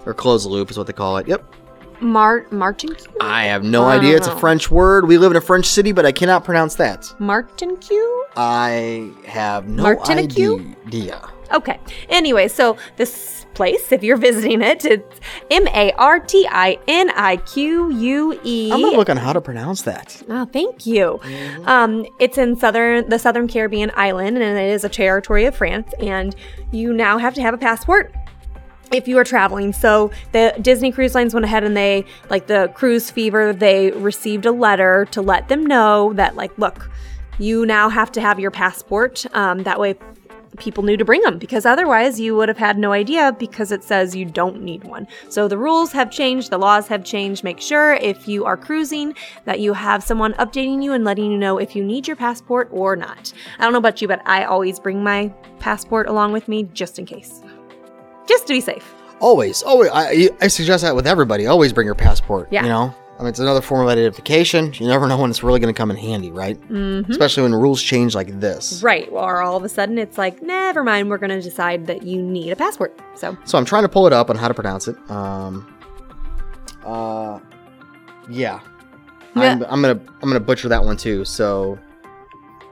[0.05, 1.27] or closed loop is what they call it.
[1.27, 1.43] Yep.
[2.01, 3.07] Mar- Martin Q.
[3.19, 4.15] I have no idea.
[4.15, 5.05] It's a French word.
[5.07, 7.13] We live in a French city, but I cannot pronounce that.
[7.19, 8.25] Martin Q.
[8.37, 10.31] I have no Martinique?
[10.87, 11.27] idea.
[11.51, 11.77] Okay.
[12.07, 15.19] Anyway, so this place, if you're visiting it, it's
[15.51, 18.71] M A R T I N I Q U E.
[18.71, 20.21] I'm gonna look on how to pronounce that.
[20.29, 21.19] Oh, thank you.
[21.23, 21.67] Mm-hmm.
[21.67, 25.91] Um, it's in southern the Southern Caribbean island, and it is a territory of France.
[25.99, 26.35] And
[26.71, 28.13] you now have to have a passport
[28.91, 29.73] if you are traveling.
[29.73, 34.45] So the Disney Cruise Lines went ahead and they, like the Cruise Fever, they received
[34.45, 36.89] a letter to let them know that, like, look,
[37.37, 39.25] you now have to have your passport.
[39.35, 39.95] Um, that way.
[40.59, 43.83] People knew to bring them because otherwise you would have had no idea because it
[43.83, 45.07] says you don't need one.
[45.29, 47.43] So the rules have changed, the laws have changed.
[47.43, 51.37] Make sure if you are cruising that you have someone updating you and letting you
[51.37, 53.33] know if you need your passport or not.
[53.57, 56.99] I don't know about you, but I always bring my passport along with me just
[56.99, 57.41] in case.
[58.27, 58.93] Just to be safe.
[59.19, 59.89] Always, always.
[59.93, 61.47] I, I suggest that with everybody.
[61.47, 62.47] Always bring your passport.
[62.51, 62.63] Yeah.
[62.63, 64.73] You know, I mean, it's another form of identification.
[64.75, 66.57] You never know when it's really going to come in handy, right?
[66.69, 67.11] Mm-hmm.
[67.11, 68.81] Especially when rules change like this.
[68.81, 69.09] Right.
[69.11, 72.21] Or all of a sudden it's like, never mind, we're going to decide that you
[72.21, 72.97] need a passport.
[73.15, 74.95] So, So I'm trying to pull it up on how to pronounce it.
[75.11, 75.67] Um,
[76.85, 77.39] uh,
[78.29, 78.61] yeah.
[79.35, 81.23] I'm, I'm gonna I'm gonna butcher that one too.
[81.23, 81.77] So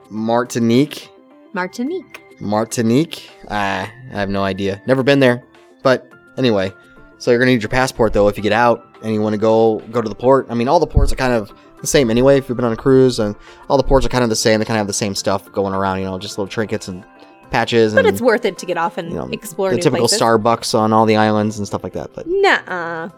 [0.10, 1.10] Martinique,
[1.54, 2.22] Martinique.
[2.40, 3.30] Martinique.
[3.50, 4.82] Ah, I have no idea.
[4.88, 5.44] Never been there.
[5.84, 6.74] But anyway,
[7.20, 9.38] so you're gonna need your passport though if you get out and you want to
[9.38, 10.48] go go to the port.
[10.50, 12.38] I mean, all the ports are kind of the same anyway.
[12.38, 13.36] If you've been on a cruise, and
[13.70, 14.60] all the ports are kind of the same.
[14.60, 16.00] They kind of have the same stuff going around.
[16.00, 17.04] You know, just little trinkets and
[17.52, 17.94] patches.
[17.94, 20.22] But and, it's worth it to get off and you know, explore the typical places.
[20.22, 22.14] Starbucks on all the islands and stuff like that.
[22.14, 23.10] But Nuh-uh.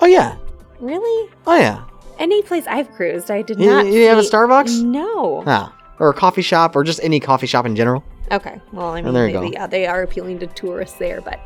[0.00, 0.36] oh yeah,
[0.80, 1.30] Really?
[1.46, 1.84] oh yeah.
[2.18, 3.86] Any place I've cruised, I did You- not.
[3.86, 4.82] you didn't have a Starbucks?
[4.82, 5.42] No.
[5.46, 8.02] Ah, or a coffee shop, or just any coffee shop in general.
[8.32, 8.60] Okay.
[8.72, 11.38] Well, I mean, Oh, there maybe, yeah, they are appealing to tourists there, but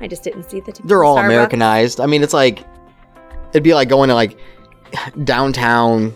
[0.00, 0.78] I just didn't see the.
[0.84, 1.24] They're all Starbucks.
[1.24, 2.00] Americanized.
[2.00, 2.62] I mean, it's like
[3.50, 4.38] it'd be like going to like
[5.24, 6.14] downtown.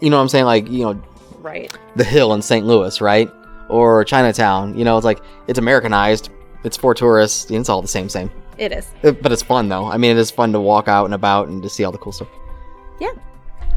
[0.00, 0.44] You know what I'm saying?
[0.44, 1.02] Like you know
[1.40, 1.72] Right.
[1.96, 2.66] the Hill in St.
[2.66, 3.30] Louis, right?
[3.68, 4.76] Or Chinatown.
[4.76, 6.30] You know, it's like it's Americanized.
[6.64, 7.50] It's for tourists.
[7.50, 8.30] It's all the same, same.
[8.58, 8.88] It is.
[9.02, 9.86] It- but it's fun though.
[9.86, 11.98] I mean, it is fun to walk out and about and to see all the
[11.98, 12.28] cool stuff.
[13.00, 13.12] Yeah.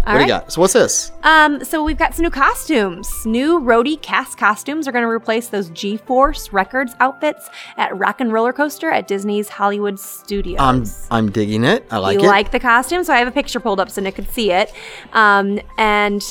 [0.04, 0.52] What All do you got?
[0.52, 1.14] So what's this?
[1.24, 3.26] Um, so we've got some new costumes.
[3.26, 8.34] New roadie cast costumes are going to replace those G-Force Records outfits at Rock and
[8.34, 10.60] Roller Coaster at Disney's Hollywood Studios.
[10.60, 11.86] I'm I'm digging it.
[11.90, 12.28] I like you it.
[12.28, 14.74] like the costume, so I have a picture pulled up so Nick could see it.
[15.14, 16.22] Um, and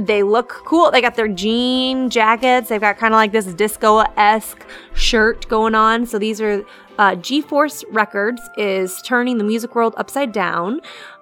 [0.00, 0.90] they look cool.
[0.90, 2.70] They got their jean jackets.
[2.70, 4.64] They've got kind of like this disco esque
[4.94, 6.06] shirt going on.
[6.06, 6.64] So these are
[6.98, 10.80] uh, G Force Records is turning the music world upside down.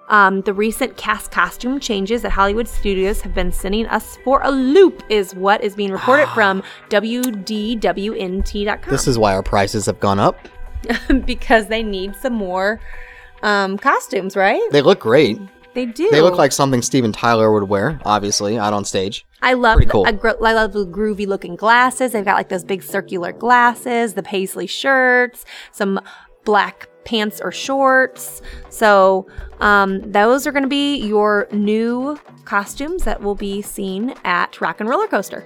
[0.09, 4.51] Um, the recent cast costume changes at Hollywood Studios have been sending us for a
[4.51, 8.89] loop, is what is being reported from WDWNT.com.
[8.89, 10.37] this is why our prices have gone up.
[11.25, 12.79] because they need some more
[13.41, 14.61] um, costumes, right?
[14.71, 15.39] They look great.
[15.73, 16.09] They do.
[16.09, 19.25] They look like something Steven Tyler would wear, obviously, out on stage.
[19.43, 20.07] I love pretty cool.
[20.07, 22.13] I, gr- I love the groovy looking glasses.
[22.13, 25.99] They've got like those big circular glasses, the paisley shirts, some
[26.45, 28.41] black pants or shorts.
[28.69, 29.25] So
[29.61, 34.81] um, those are going to be your new costumes that will be seen at Rock
[34.81, 35.43] and Roller Coaster.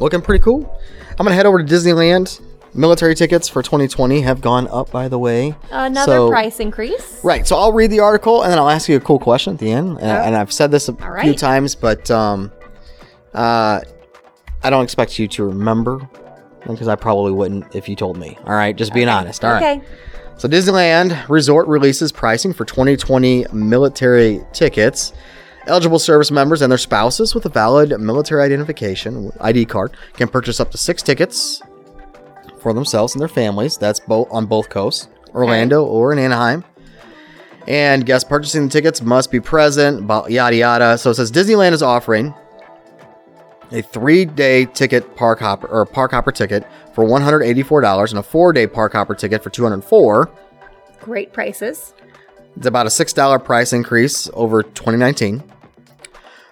[0.00, 0.78] Looking pretty cool.
[1.18, 2.42] I'm gonna head over to Disneyland.
[2.74, 5.54] Military tickets for 2020 have gone up, by the way.
[5.70, 7.24] Another So- price increase.
[7.24, 7.46] Right.
[7.46, 9.72] So I'll read the article and then I'll ask you a cool question at the
[9.72, 9.92] end.
[9.98, 12.52] And, and I've said this a few times, but um,
[13.32, 13.80] uh,
[14.62, 16.06] I don't expect you to remember
[16.66, 18.36] because I probably wouldn't if you told me.
[18.44, 18.76] All right.
[18.76, 19.42] Just being honest.
[19.42, 19.78] All right.
[19.78, 19.86] okay.
[20.38, 25.14] So Disneyland Resort releases pricing for 2020 military tickets.
[25.66, 30.60] Eligible service members and their spouses with a valid military identification ID card can purchase
[30.60, 31.62] up to six tickets
[32.60, 33.78] for themselves and their families.
[33.78, 36.64] That's both on both coasts, Orlando or in Anaheim.
[37.66, 40.08] And guests purchasing the tickets must be present.
[40.30, 40.98] Yada yada.
[40.98, 42.34] So it says Disneyland is offering
[43.72, 48.18] a three-day ticket park hopper or park hopper ticket for one hundred eighty-four dollars and
[48.18, 50.30] a four-day park hopper ticket for two hundred four.
[51.00, 51.94] Great prices.
[52.56, 55.42] It's about a six dollar price increase over 2019.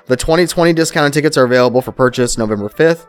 [0.06, 3.08] The 2020 discounted tickets are available for purchase November 5th,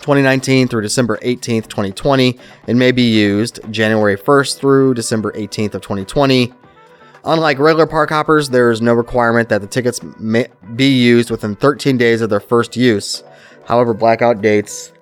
[0.00, 5.80] 2019 through December 18th, 2020, and may be used January 1st through December 18th of
[5.80, 6.52] 2020.
[7.26, 11.56] Unlike regular park hoppers, there is no requirement that the tickets may be used within
[11.56, 13.24] 13 days of their first use.
[13.66, 14.92] However, blackout dates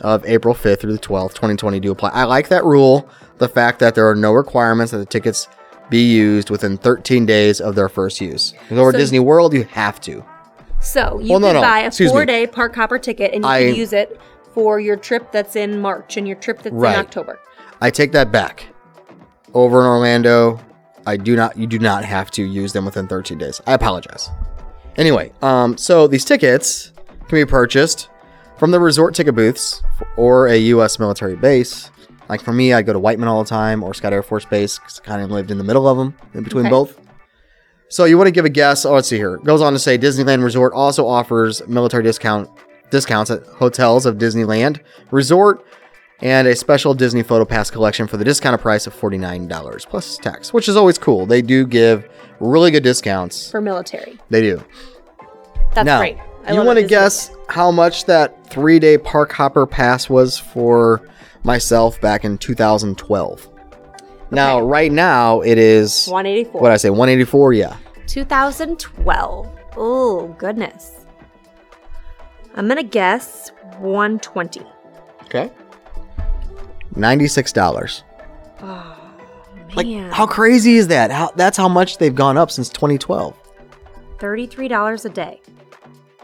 [0.00, 2.08] of April 5th through the 12th, 2020 do apply.
[2.10, 5.46] I like that rule, the fact that there are no requirements that the tickets
[5.90, 8.52] be used within 13 days of their first use.
[8.62, 10.24] Because over So- Disney World, you have to.
[10.80, 13.66] So you Well, no, no, buy a excuse four-day park hopper ticket and you I-
[13.66, 14.18] could use it
[14.54, 16.94] for your trip that's in March and your trip that's Right.
[16.94, 17.38] in October.
[17.80, 18.68] I take that back.
[19.52, 20.58] Over in Orlando,
[21.06, 23.60] I do not you do not have to use them within 13 days.
[23.66, 24.30] I apologize.
[24.96, 26.92] Anyway, um so these tickets
[27.28, 28.08] can be purchased
[28.58, 29.82] from the resort ticket booths
[30.16, 31.90] or a US military base.
[32.28, 34.78] Like for me, I go to Whiteman all the time or Scott Air Force Base
[34.78, 36.70] cuz I kind of lived in the middle of them, in between Okay.
[36.70, 36.98] both.
[37.88, 38.84] So you want to give a guess?
[38.84, 39.34] Oh, let's see here.
[39.34, 42.48] It goes on to say Disneyland Resort also offers military discount
[42.90, 45.64] discounts at hotels of Disneyland Resort
[46.20, 50.52] and a special Disney Photo Pass collection for the discounted price of $49 plus tax,
[50.52, 51.26] which is always cool.
[51.26, 52.08] They do give
[52.40, 53.50] really good discounts.
[53.50, 54.18] For military.
[54.30, 54.64] They do.
[55.74, 56.18] That's now, great.
[56.46, 61.08] I you want to guess how much that three day park hopper pass was for
[61.42, 63.48] myself back in 2012?
[64.30, 66.60] Now, right now, it is 184.
[66.60, 67.52] what I say, 184.
[67.52, 67.76] Yeah.
[68.06, 69.50] 2012.
[69.76, 71.06] Oh, goodness.
[72.54, 74.62] I'm going to guess 120.
[75.24, 75.50] Okay.
[76.96, 78.02] $96.
[79.76, 81.10] Like, how crazy is that?
[81.10, 83.34] How that's how much they've gone up since 2012.
[84.18, 85.40] $33 a day,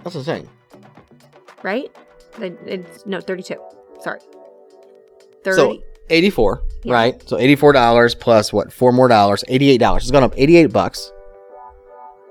[0.04, 0.48] That's insane.
[1.64, 1.90] right?
[2.40, 3.56] It- It's no 32.
[4.00, 4.20] Sorry.
[5.44, 5.56] 30.
[5.56, 6.94] So 84, Yeah.
[6.94, 7.28] right?
[7.28, 8.72] So $84 plus what?
[8.72, 10.02] Four more dollars, $88.
[10.02, 11.12] It's gone up 88 bucks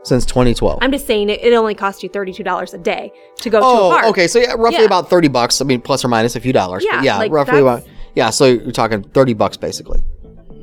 [0.04, 0.80] since 2012.
[0.82, 3.69] I'm just saying it, it only costs you $32 a day to go to a
[3.69, 4.06] oh, park.
[4.06, 4.28] okay.
[4.28, 4.86] So yeah, roughly Yeah.
[4.86, 5.60] about 30 bucks.
[5.62, 6.86] I mean, plus or minus a few dollars.
[6.86, 7.84] Yeah, yeah, like roughly about.
[8.15, 10.01] Yeah, so you're talking 30 bucks basically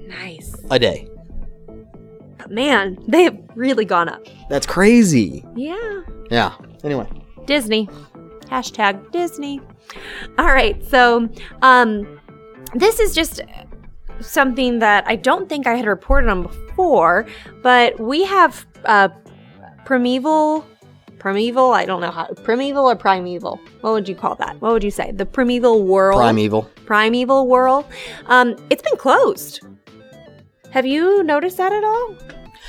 [0.09, 0.55] Nice.
[0.71, 1.09] a day.
[2.39, 4.27] But man, they have really gone up.
[4.51, 5.45] That's crazy.
[5.55, 6.03] Yeah.
[6.31, 6.55] Yeah.
[6.85, 7.09] Anyway.
[7.47, 7.89] Disney.
[8.47, 9.61] Hashtag Disney.
[10.39, 10.83] All right.
[10.85, 11.29] So,
[11.63, 12.21] um,
[12.75, 13.41] this is just
[14.21, 17.27] something that I don't think I had reported on before,
[17.63, 19.09] but we have uh,
[19.85, 20.65] primeval.
[21.27, 22.27] Primeval, I don't know how.
[22.45, 23.59] Primeval or primeval?
[23.81, 24.61] What would you call that?
[24.61, 25.11] What would you say?
[25.11, 26.19] The primeval Whirl?
[26.19, 26.71] Primeval.
[26.85, 27.85] Primeval Whirl.
[28.27, 29.61] Um, it's been closed.
[30.71, 32.15] Have you noticed that at all?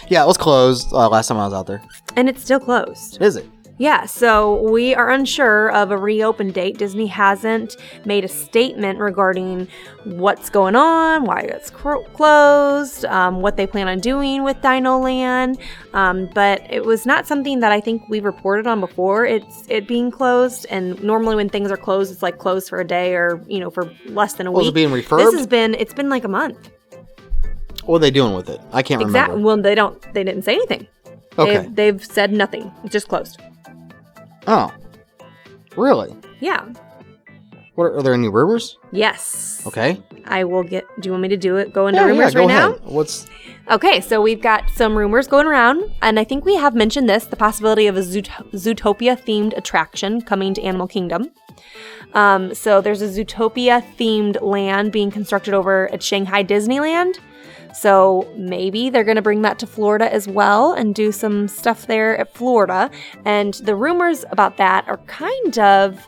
[0.08, 1.84] Yeah, it was closed uh, last time I was out there.
[2.16, 3.22] And it's still closed.
[3.22, 3.48] Is it?
[3.80, 6.80] Yeah, so we are unsure of a reopen date.
[6.80, 9.68] Disney hasn't made a statement regarding
[10.04, 14.98] what's going on, why it's cro- closed, um, what they plan on doing with Dino
[14.98, 15.60] Land.
[15.94, 19.28] Um, but it was not something that I think we've reported on before.
[19.28, 22.86] It's it being closed, and normally when things are closed, it's like closed for a
[22.88, 24.72] day or you know for less than a Was week.
[24.72, 26.72] it being This has been it's been like a month.
[27.86, 28.60] What are they doing with it?
[28.74, 29.36] I can't Exactly.
[29.36, 29.46] remember.
[29.48, 30.02] Well, they don't.
[30.16, 30.88] They didn't say anything.
[31.38, 31.58] Okay.
[31.60, 32.72] They've, they've said nothing.
[32.84, 33.40] It's just closed.
[34.48, 34.72] Oh.
[35.76, 36.16] Really?
[36.40, 36.66] Yeah.
[37.76, 38.78] What are, are there any rumors?
[38.92, 39.62] Yes.
[39.68, 40.02] Okay.
[40.26, 40.86] I will get.
[41.00, 41.72] Do you want me to do it?
[41.74, 42.70] Go into Yeah, yeah, rumors go right ahead.
[42.84, 42.90] now.
[42.92, 43.28] What's
[43.70, 47.26] Okay, so we've got some rumors going around, and I think we have mentioned this:
[47.26, 51.32] the possibility of a Zoot- Zootopia themed attraction coming to Animal Kingdom.
[52.14, 57.20] Um, so there's a Zootopia themed land being constructed over at Shanghai Disneyland.
[57.80, 61.86] So maybe they're going to bring that to Florida as well and do some stuff
[61.86, 62.90] there at Florida.
[63.24, 66.08] And the rumors about that are kind of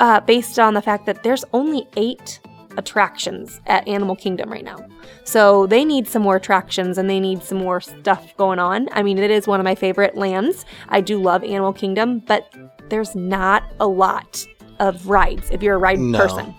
[0.00, 2.40] uh, based on the fact that there's only eight
[2.76, 4.84] attractions at Animal Kingdom right now.
[5.22, 8.88] So they need some more attractions and they need some more stuff going on.
[8.90, 10.64] I mean, it is one of my favorite lands.
[10.88, 12.52] I do love Animal Kingdom, but
[12.88, 14.44] there's not a lot
[14.80, 16.18] of rides if you're a ride No.
[16.18, 16.52] person.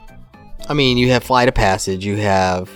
[0.69, 2.69] I mean, you have Flight of Passage, you have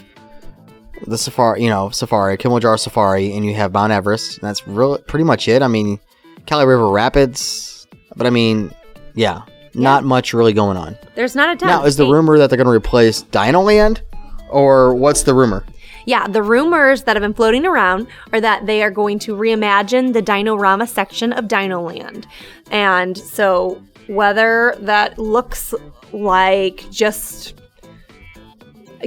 [1.07, 4.39] the Safari, you know, Safari, Kilimanjaro Safari, and you have Mount Everest.
[4.39, 5.61] And that's real, pretty much it.
[5.61, 5.99] I mean,
[6.47, 8.71] Kali River Rapids, but I mean,
[9.15, 10.97] yeah, not much really going on.
[11.15, 11.69] There's not a ton.
[11.69, 14.01] Now, is the rumor that they're going to replace Dino Land,
[14.49, 15.65] or what's the rumor?
[16.05, 20.13] Yeah, the rumors that have been floating around are that they are going to reimagine
[20.13, 22.25] the Dinorama section of Dino Land.
[22.71, 25.75] And so whether that looks
[26.11, 27.58] like just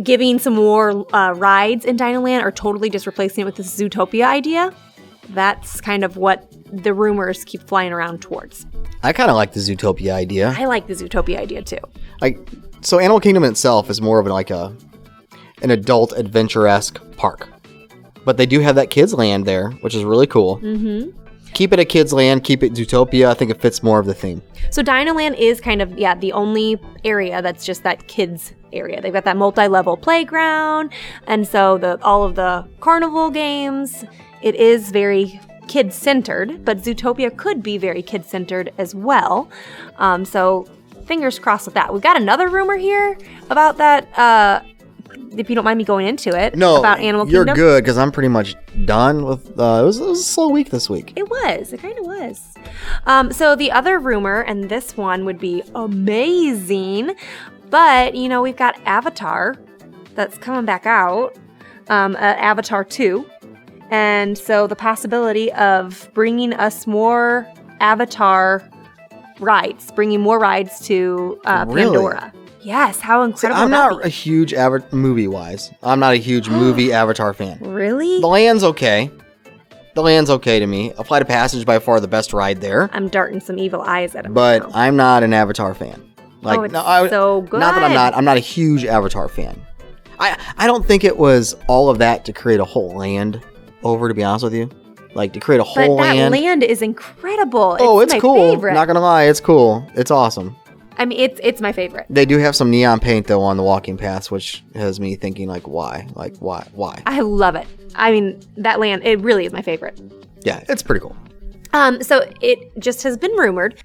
[0.03, 4.25] giving some more uh, rides in Dinoland or totally just replacing it with this Zootopia
[4.27, 4.73] idea,
[5.31, 8.67] that's kind of what the rumors keep flying around towards.
[9.03, 10.55] I kind of like the Zootopia idea.
[10.57, 11.79] I like the Zootopia idea too.
[12.21, 12.39] Like,
[12.81, 14.77] so Animal Kingdom itself is more of like a
[15.63, 17.49] an adult adventure esque park,
[18.25, 20.59] but they do have that kids land there, which is really cool.
[20.59, 21.17] Mm-hmm.
[21.55, 22.43] Keep it a kids land.
[22.43, 23.27] Keep it Zootopia.
[23.27, 24.43] I think it fits more of the theme.
[24.71, 29.01] So Dinoland is kind of yeah the only area that's just that kids area.
[29.01, 30.93] They've got that multi-level playground,
[31.27, 34.05] and so the all of the carnival games.
[34.43, 39.49] It is very kid centered, but Zootopia could be very kid centered as well.
[39.99, 40.67] Um, so
[41.07, 41.93] fingers crossed with that.
[41.93, 43.17] We've got another rumor here
[43.51, 44.19] about that.
[44.19, 44.63] Uh,
[45.37, 47.57] if you don't mind me going into it, No, about Animal you're Kingdom.
[47.57, 48.55] good because I'm pretty much
[48.85, 49.59] done with.
[49.59, 51.13] Uh, it was it was a slow week this week.
[51.17, 51.73] It was.
[51.73, 52.55] It kind of was.
[53.07, 57.15] Um, so the other rumor, and this one would be amazing,
[57.73, 59.57] but you know we've got Avatar
[60.15, 61.37] that's coming back out,
[61.89, 63.29] um, uh, Avatar two,
[63.91, 67.49] and so the possibility of bringing us more
[67.81, 68.63] Avatar
[69.41, 71.91] rides, bringing more rides to uh, Really?
[71.97, 72.33] Pandora.
[72.61, 73.61] Yes, how See, incredible!
[73.61, 74.55] I'm not a huge
[74.93, 75.73] movie wise.
[75.83, 77.59] I'm not a huge movie Avatar fan.
[77.61, 78.21] really.
[78.21, 79.11] The land's okay.
[79.95, 80.93] The land's okay to me.
[80.97, 84.15] A Flight of Passage by far the best ride there, I'm darting some evil eyes
[84.15, 84.33] at him.
[84.33, 84.71] but now.
[84.75, 86.03] I'm not an Avatar fan.
[86.43, 88.15] Like, Oh, it's I- so Not that I'm not.
[88.17, 89.61] I'm not a huge Avatar fan.
[90.19, 93.41] I I don't think it was all of that to create a whole land
[93.83, 94.09] over.
[94.09, 94.69] To be honest with you,
[95.15, 96.33] like to create a whole but whole that land.
[96.33, 97.77] land is incredible.
[97.81, 98.53] oh, it's my cool.
[98.55, 98.75] Favorite.
[98.75, 99.89] Not gonna lie, it's cool.
[99.95, 100.55] It's awesome.
[100.99, 102.07] I mean, it's it's my favorite.
[102.11, 105.49] They do have some neon paint though on the walking paths, which has me thinking
[105.49, 106.07] like, why?
[106.15, 106.67] Like, why?
[106.75, 107.03] Why?
[107.07, 107.67] I love it.
[107.95, 110.01] I mean, that land it really is my favorite.
[110.45, 111.17] Yeah, it's pretty cool.
[111.73, 113.77] Um, so it just has been rumored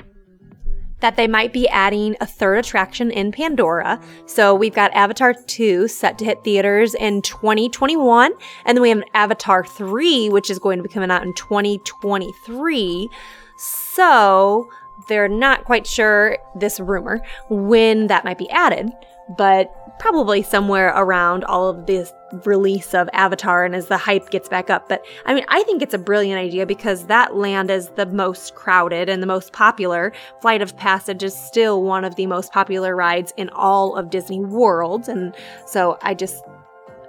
[1.00, 4.02] that they might be adding a third attraction in Pandora.
[4.26, 8.34] So we've got Avatar 2 set to hit theaters in 2021,
[8.66, 13.10] and then we have Avatar 3, which is going to be coming out in 2023.
[13.58, 14.70] So
[15.08, 18.92] they're not quite sure this rumor when that might be added,
[19.38, 22.14] but probably somewhere around all of this
[22.46, 24.90] release of Avatar and as the hype gets back up.
[24.90, 28.56] But I mean, I think it's a brilliant idea because that land is the most
[28.56, 30.14] crowded and the most popular.
[30.42, 34.40] Flight of Passage is still one of the most popular rides in all of Disney
[34.40, 35.08] World.
[35.08, 36.44] And so I just,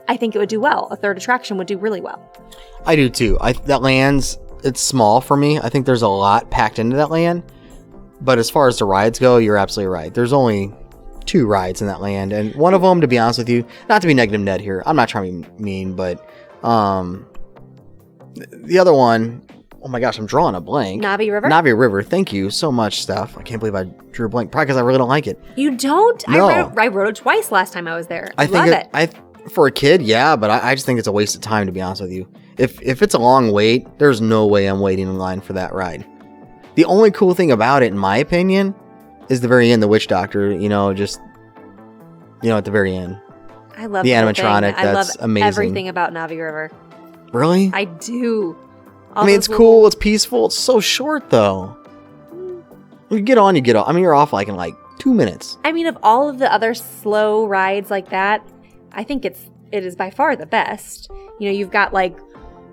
[0.08, 0.88] I think it would do well.
[0.90, 2.22] A third attraction would do really well.
[2.86, 3.36] I do too.
[3.40, 5.58] I that land's it's small for me.
[5.58, 7.42] I think there's a lot packed into that land.
[8.20, 10.12] But as far as the rides go, you're absolutely right.
[10.12, 10.74] There's only
[11.28, 14.00] two rides in that land, and one of them, to be honest with you, not
[14.00, 14.82] to be negative Ned here.
[14.86, 16.28] I'm not trying to be mean, but
[16.64, 17.28] um,
[18.34, 19.46] the other one,
[19.82, 21.02] oh my gosh, I'm drawing a blank.
[21.02, 21.48] Navi River?
[21.48, 22.02] Navi River.
[22.02, 23.36] Thank you so much, Steph.
[23.38, 24.50] I can't believe I drew a blank.
[24.50, 25.38] Probably because I really don't like it.
[25.54, 26.26] You don't?
[26.26, 26.48] No.
[26.48, 28.30] I, wrote, I rode it twice last time I was there.
[28.38, 28.88] I think Love it, it.
[28.92, 29.10] I
[29.48, 31.72] for a kid, yeah, but I, I just think it's a waste of time to
[31.72, 32.28] be honest with you.
[32.56, 35.72] If if it's a long wait, there's no way I'm waiting in line for that
[35.72, 36.06] ride.
[36.74, 38.74] The only cool thing about it, in my opinion,
[39.28, 40.50] is the very end, the witch doctor.
[40.50, 41.20] You know, just
[42.42, 43.20] you know, at the very end.
[43.76, 45.46] I love the animatronic, I love that's amazing.
[45.46, 46.70] everything about Navi River.
[47.32, 47.70] Really?
[47.72, 48.56] I do.
[49.14, 49.86] I mean, it's little- cool.
[49.86, 50.46] It's peaceful.
[50.46, 51.76] It's so short though.
[53.10, 53.88] You get on, you get off.
[53.88, 55.56] I mean, you're off like in like two minutes.
[55.64, 58.46] I mean, of all of the other slow rides like that,
[58.92, 59.40] I think it's
[59.72, 61.08] it is by far the best.
[61.38, 62.18] You know, you've got like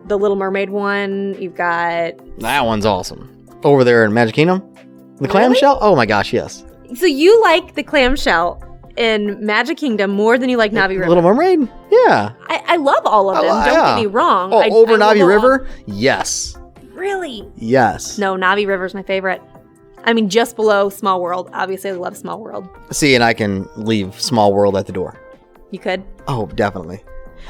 [0.08, 1.36] the Little Mermaid one.
[1.40, 3.32] You've got That one's awesome.
[3.64, 4.62] Over there in Magic Kingdom,
[5.18, 5.32] the Really?
[5.32, 5.78] clamshell.
[5.82, 6.64] Oh my gosh, yes.
[6.96, 8.62] so you like the clamshell
[8.98, 11.08] in Magic Kingdom more than you like Navi River.
[11.10, 11.68] Little Mermaid.
[11.92, 12.32] Yeah.
[12.48, 13.66] I, I love all of Oh, them.
[13.66, 13.96] Don't yeah.
[13.96, 14.54] get me wrong.
[14.54, 15.68] Oh, I, over I Navi River?
[15.86, 16.56] Yes.
[16.94, 17.46] Really?
[17.58, 18.18] Yes.
[18.18, 19.42] No, Navi River's my favorite.
[20.06, 21.50] I mean, just below Small World.
[21.52, 22.70] Obviously, I love Small World.
[22.92, 25.20] See, and I can leave Small World at the door.
[25.72, 26.04] You could.
[26.28, 27.04] Oh, definitely.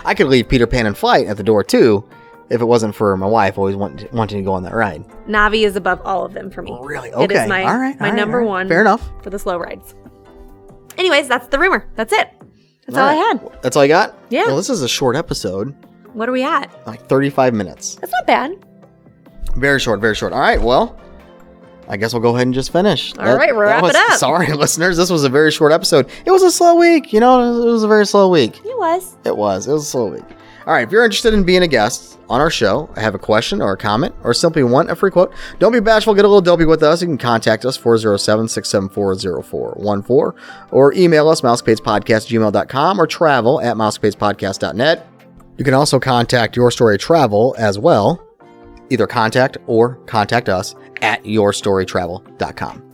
[0.04, 2.04] I could leave Peter Pan and Flight at the door too,
[2.50, 5.04] if it wasn't for my wife always want, wanting to go on that ride.
[5.28, 6.72] Navi is above all of them for me.
[6.72, 7.12] Oh, really?
[7.12, 7.44] Okay.
[7.44, 8.50] is my, All right, my all right, number all right.
[8.52, 8.68] one.
[8.68, 9.10] Fair enough.
[9.24, 9.96] For the slow rides.
[10.98, 11.88] Anyways, that's the rumor.
[11.96, 12.30] That's it.
[12.88, 13.62] That's all I had.
[13.62, 14.18] That's all I got?
[14.30, 14.46] Yeah.
[14.46, 15.76] Well, this is a short episode,
[16.14, 16.70] What are we at?
[16.86, 17.96] like 35 minutes.
[17.96, 18.64] That's not bad.
[19.56, 20.34] Very short, very short.
[20.34, 21.00] All right, well,
[21.88, 23.16] I guess we'll go ahead and just finish.
[23.18, 24.20] All right, we wrap was, it up.
[24.20, 24.98] Sorry, listeners.
[24.98, 26.10] This was a very short episode.
[26.26, 27.12] It was a slow week.
[27.12, 28.58] You know, it was a very slow week.
[28.66, 29.16] It was.
[29.26, 29.68] It was.
[29.68, 30.24] It was a slow week.
[30.66, 33.62] All right, if you're interested in being a guest on our show, have a question
[33.62, 36.42] or a comment, or simply want a free quote, don't be bashful, get a little
[36.42, 37.02] dopey with us.
[37.02, 40.42] You can contact us 407 674 0414
[40.72, 45.08] or email us mousecapadespodcast@gmail.com or travel at mousecapadespodcast.net.
[45.58, 48.20] You can also contact Your Story Travel as well.
[48.90, 52.85] Either contact or contact us at yourstorytravel.com.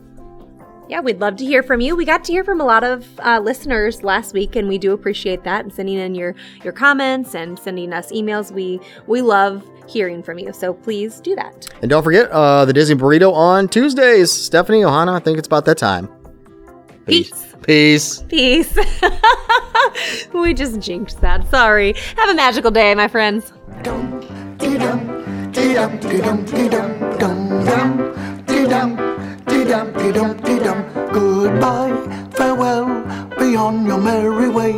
[0.91, 1.95] Yeah, we'd love to hear from you.
[1.95, 4.91] We got to hear from a lot of uh, listeners last week, and we do
[4.91, 6.35] appreciate that and sending in your
[6.65, 8.51] your comments and sending us emails.
[8.51, 11.65] We we love hearing from you, so please do that.
[11.81, 14.33] And don't forget uh, the Disney Burrito on Tuesdays.
[14.33, 16.09] Stephanie, Ohana, I think it's about that time.
[17.05, 17.55] Peace.
[17.61, 18.23] Peace.
[18.23, 18.77] Peace.
[20.33, 21.49] we just jinxed that.
[21.49, 21.93] Sorry.
[22.17, 23.53] Have a magical day, my friends.
[31.13, 32.87] Goodbye, farewell,
[33.39, 34.73] be on your merry way.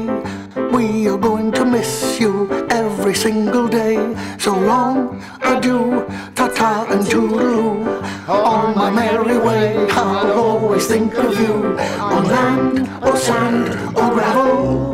[0.72, 3.98] We are going to miss you every single day.
[4.38, 8.04] So long, adieu, ta-ta and toodaloo.
[8.28, 11.76] On my merry way, I'll always think of you.
[12.00, 14.93] On land, or sand, or gravel.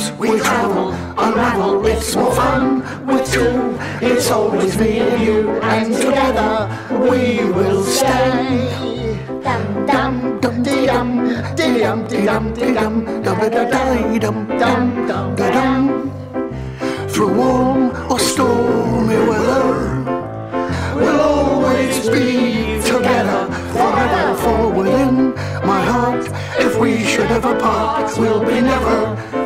[0.00, 3.76] Roads we travel unravel, it's more fun with two.
[4.00, 8.68] It's always me and you, and together we will stay.
[9.44, 11.08] Dum dum dum dee dum
[11.54, 13.64] dee dum dee dum dee dum dum da da
[14.18, 16.12] dum dum dum da dum.
[17.08, 20.04] Through warm or stormy weather,
[20.96, 24.36] we'll always be together forever.
[24.36, 24.70] For
[26.80, 28.98] we should ever part, we'll be never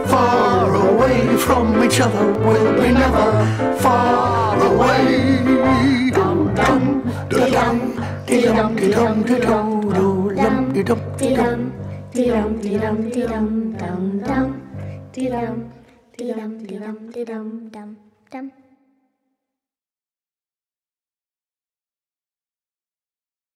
[0.07, 2.26] far away from each other.
[2.47, 3.28] We'll be never
[3.78, 5.43] far away.
[6.16, 6.82] Dum dum
[7.30, 7.76] da dum
[8.26, 11.72] dee dum dee dum dee dum doo dum dee dum dee dum.
[12.14, 14.49] Dee-dum, dee-dum, dee-dum, dum, dum.
[15.12, 15.57] Dee-dum,
[16.16, 17.97] dee-dum, dee-dum, dee-dum, dum,
[18.30, 18.64] dum.